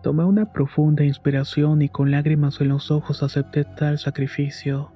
Tomé 0.02 0.24
una 0.24 0.52
profunda 0.52 1.04
inspiración 1.04 1.80
y 1.80 1.88
con 1.88 2.10
lágrimas 2.10 2.60
en 2.60 2.68
los 2.68 2.90
ojos 2.90 3.22
acepté 3.22 3.64
tal 3.64 3.96
sacrificio. 3.96 4.92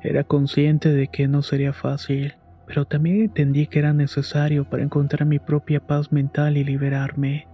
Era 0.00 0.22
consciente 0.22 0.92
de 0.92 1.08
que 1.08 1.26
no 1.26 1.42
sería 1.42 1.72
fácil 1.72 2.34
pero 2.66 2.84
también 2.84 3.22
entendí 3.22 3.66
que 3.66 3.78
era 3.78 3.92
necesario 3.92 4.68
para 4.68 4.82
encontrar 4.82 5.26
mi 5.26 5.38
propia 5.38 5.80
paz 5.80 6.12
mental 6.12 6.56
y 6.56 6.64
liberarme. 6.64 7.46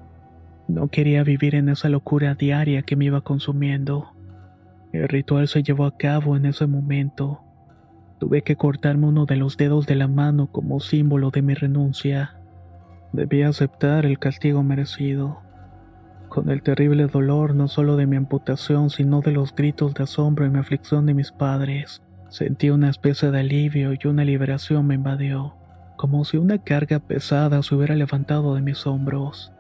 No 0.69 0.89
quería 0.89 1.23
vivir 1.23 1.55
en 1.55 1.69
esa 1.69 1.89
locura 1.89 2.35
diaria 2.35 2.83
que 2.83 2.97
me 2.97 3.05
iba 3.05 3.21
consumiendo. 3.21 4.13
El 4.93 5.09
ritual 5.09 5.49
se 5.49 5.63
llevó 5.63 5.85
a 5.85 5.97
cabo 5.97 6.37
en 6.37 6.47
ese 6.47 6.67
momento. 6.67 7.41
Tuve 8.19 8.43
que 8.43 8.57
cortarme 8.57 9.07
uno 9.07 9.27
de 9.27 9.37
los 9.37 9.57
dedos 9.57 9.87
de 9.87 9.97
la 9.97 10.09
mano 10.09 10.47
como 10.51 10.81
símbolo 10.81 11.31
de 11.31 11.43
mi 11.43 11.55
renuncia. 11.55 12.39
Debía 13.13 13.49
aceptar 13.49 14.07
el 14.07 14.19
castigo 14.19 14.63
merecido. 14.63 15.41
Con 16.29 16.49
el 16.49 16.63
terrible 16.63 17.07
dolor 17.09 17.55
no 17.55 17.69
solo 17.69 17.97
de 17.97 18.07
mi 18.07 18.17
amputación, 18.17 18.89
sino 18.89 19.21
de 19.21 19.33
los 19.33 19.55
gritos 19.55 19.93
de 19.93 20.05
asombro 20.05 20.47
y 20.47 20.51
mi 20.51 20.61
aflicción 20.61 21.05
de 21.05 21.13
mis 21.13 21.33
padres. 21.33 22.03
Sentí 22.33 22.71
una 22.71 22.89
especie 22.89 23.31
de 23.31 23.41
alivio 23.41 23.93
y 23.93 24.07
una 24.07 24.25
liberación 24.25 24.87
me 24.87 24.95
invadió, 24.95 25.55
como 25.99 26.25
si 26.25 26.39
una 26.39 26.57
carga 26.57 26.99
pesada 26.99 27.63
se 27.63 27.75
hubiera 27.75 27.95
levantado 27.95 28.55
de 28.55 28.63
mis 28.63 28.87
hombros. 28.87 29.53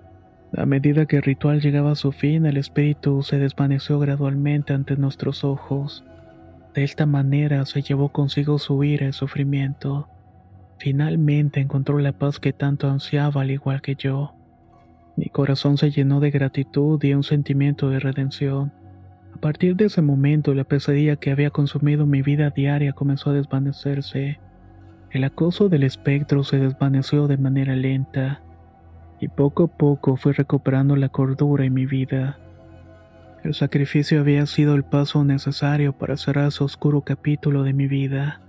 A 0.56 0.64
medida 0.64 1.04
que 1.04 1.16
el 1.16 1.22
ritual 1.22 1.60
llegaba 1.60 1.90
a 1.90 1.96
su 1.96 2.12
fin, 2.12 2.46
el 2.46 2.56
espíritu 2.56 3.22
se 3.22 3.38
desvaneció 3.38 3.98
gradualmente 3.98 4.72
ante 4.72 4.96
nuestros 4.96 5.44
ojos. 5.44 6.02
De 6.72 6.82
esta 6.82 7.04
manera 7.04 7.66
se 7.66 7.82
llevó 7.82 8.08
consigo 8.08 8.58
su 8.58 8.82
ira 8.84 9.06
y 9.06 9.12
sufrimiento. 9.12 10.08
Finalmente 10.78 11.60
encontró 11.60 11.98
la 11.98 12.12
paz 12.12 12.40
que 12.40 12.54
tanto 12.54 12.88
ansiaba 12.88 13.42
al 13.42 13.50
igual 13.50 13.82
que 13.82 13.96
yo. 13.96 14.34
Mi 15.14 15.26
corazón 15.26 15.76
se 15.76 15.90
llenó 15.90 16.20
de 16.20 16.30
gratitud 16.30 17.04
y 17.04 17.12
un 17.12 17.22
sentimiento 17.22 17.90
de 17.90 18.00
redención. 18.00 18.72
A 19.34 19.40
partir 19.40 19.76
de 19.76 19.86
ese 19.86 20.02
momento, 20.02 20.54
la 20.54 20.64
pesadilla 20.64 21.16
que 21.16 21.30
había 21.30 21.50
consumido 21.50 22.06
mi 22.06 22.22
vida 22.22 22.50
diaria 22.50 22.92
comenzó 22.92 23.30
a 23.30 23.34
desvanecerse. 23.34 24.38
El 25.10 25.24
acoso 25.24 25.68
del 25.68 25.82
espectro 25.82 26.44
se 26.44 26.58
desvaneció 26.58 27.26
de 27.26 27.38
manera 27.38 27.74
lenta, 27.74 28.42
y 29.20 29.28
poco 29.28 29.64
a 29.64 29.66
poco 29.68 30.16
fui 30.16 30.32
recuperando 30.32 30.96
la 30.96 31.08
cordura 31.08 31.64
en 31.64 31.74
mi 31.74 31.86
vida. 31.86 32.38
El 33.42 33.54
sacrificio 33.54 34.20
había 34.20 34.46
sido 34.46 34.74
el 34.74 34.84
paso 34.84 35.24
necesario 35.24 35.92
para 35.92 36.16
cerrar 36.16 36.48
ese 36.48 36.62
oscuro 36.62 37.00
capítulo 37.00 37.64
de 37.64 37.72
mi 37.72 37.88
vida, 37.88 38.40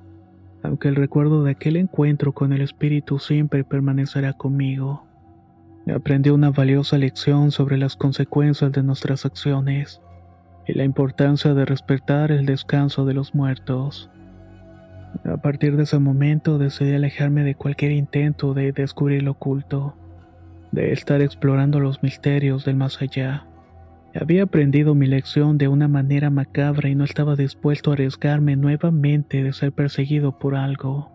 aunque 0.62 0.90
el 0.90 0.96
recuerdo 0.96 1.44
de 1.44 1.52
aquel 1.52 1.78
encuentro 1.78 2.34
con 2.34 2.54
el 2.54 2.62
espíritu 2.62 3.20
siempre 3.20 3.64
permanecerá 3.64 4.34
conmigo. 4.34 5.06
Aprendí 5.94 6.30
una 6.30 6.52
valiosa 6.52 6.98
lección 6.98 7.52
sobre 7.52 7.78
las 7.78 7.96
consecuencias 7.96 8.72
de 8.72 8.84
nuestras 8.84 9.26
acciones 9.26 10.00
y 10.68 10.74
la 10.74 10.84
importancia 10.84 11.54
de 11.54 11.66
respetar 11.66 12.32
el 12.32 12.46
descanso 12.46 13.06
de 13.06 13.14
los 13.14 13.36
muertos. 13.36 14.10
A 15.26 15.38
partir 15.38 15.78
de 15.78 15.84
ese 15.84 16.00
momento 16.00 16.58
decidí 16.58 16.94
alejarme 16.94 17.44
de 17.44 17.56
cualquier 17.56 17.92
intento 17.92 18.54
de 18.54 18.72
descubrir 18.72 19.24
lo 19.24 19.32
oculto, 19.32 19.96
de 20.72 20.92
estar 20.92 21.22
explorando 21.22 21.80
los 21.80 22.02
misterios 22.02 22.66
del 22.66 22.76
más 22.76 23.02
allá. 23.02 23.46
Había 24.20 24.44
aprendido 24.44 24.96
mi 24.96 25.08
lección 25.08 25.58
de 25.58 25.68
una 25.68 25.88
manera 25.88 26.30
macabra 26.30 26.90
y 26.90 26.96
no 26.96 27.04
estaba 27.04 27.36
dispuesto 27.36 27.92
a 27.92 27.94
arriesgarme 27.94 28.56
nuevamente 28.56 29.44
de 29.44 29.54
ser 29.54 29.72
perseguido 29.72 30.38
por 30.38 30.56
algo. 30.56 31.12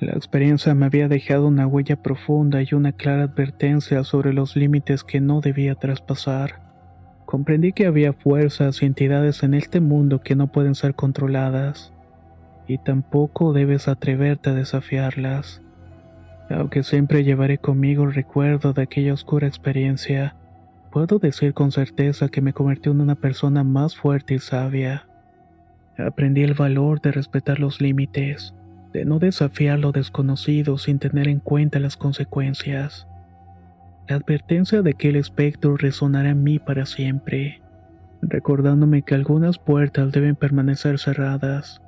La 0.00 0.12
experiencia 0.12 0.74
me 0.74 0.86
había 0.86 1.08
dejado 1.08 1.46
una 1.46 1.66
huella 1.66 2.02
profunda 2.02 2.62
y 2.62 2.74
una 2.74 2.92
clara 2.92 3.24
advertencia 3.24 4.02
sobre 4.04 4.32
los 4.32 4.56
límites 4.56 5.04
que 5.04 5.20
no 5.20 5.40
debía 5.40 5.76
traspasar. 5.76 6.63
Comprendí 7.34 7.72
que 7.72 7.86
había 7.86 8.12
fuerzas 8.12 8.80
y 8.80 8.86
entidades 8.86 9.42
en 9.42 9.54
este 9.54 9.80
mundo 9.80 10.20
que 10.20 10.36
no 10.36 10.46
pueden 10.46 10.76
ser 10.76 10.94
controladas, 10.94 11.92
y 12.68 12.78
tampoco 12.78 13.52
debes 13.52 13.88
atreverte 13.88 14.50
a 14.50 14.54
desafiarlas. 14.54 15.60
Aunque 16.48 16.84
siempre 16.84 17.24
llevaré 17.24 17.58
conmigo 17.58 18.04
el 18.04 18.14
recuerdo 18.14 18.72
de 18.72 18.82
aquella 18.82 19.12
oscura 19.12 19.48
experiencia, 19.48 20.36
puedo 20.92 21.18
decir 21.18 21.54
con 21.54 21.72
certeza 21.72 22.28
que 22.28 22.40
me 22.40 22.52
convirtió 22.52 22.92
en 22.92 23.00
una 23.00 23.16
persona 23.16 23.64
más 23.64 23.96
fuerte 23.96 24.34
y 24.34 24.38
sabia. 24.38 25.08
Aprendí 25.98 26.44
el 26.44 26.54
valor 26.54 27.00
de 27.00 27.10
respetar 27.10 27.58
los 27.58 27.80
límites, 27.80 28.54
de 28.92 29.04
no 29.04 29.18
desafiar 29.18 29.80
lo 29.80 29.90
desconocido 29.90 30.78
sin 30.78 31.00
tener 31.00 31.26
en 31.26 31.40
cuenta 31.40 31.80
las 31.80 31.96
consecuencias. 31.96 33.08
La 34.06 34.16
advertencia 34.16 34.82
de 34.82 34.92
que 34.94 35.08
el 35.08 35.16
espectro 35.16 35.76
resonará 35.78 36.30
en 36.30 36.42
mí 36.42 36.58
para 36.58 36.84
siempre, 36.84 37.62
recordándome 38.20 39.02
que 39.02 39.14
algunas 39.14 39.58
puertas 39.58 40.12
deben 40.12 40.36
permanecer 40.36 40.98
cerradas 40.98 41.80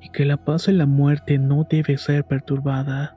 y 0.00 0.08
que 0.10 0.24
la 0.24 0.36
paz 0.36 0.66
y 0.66 0.72
la 0.72 0.86
muerte 0.86 1.38
no 1.38 1.66
debe 1.70 1.96
ser 1.96 2.24
perturbada. 2.24 3.16